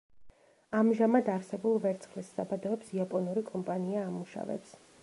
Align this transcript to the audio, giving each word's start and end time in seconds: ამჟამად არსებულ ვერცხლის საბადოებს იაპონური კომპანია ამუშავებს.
ამჟამად 0.79 1.29
არსებულ 1.33 1.77
ვერცხლის 1.85 2.33
საბადოებს 2.39 2.91
იაპონური 2.99 3.47
კომპანია 3.53 4.05
ამუშავებს. 4.11 4.79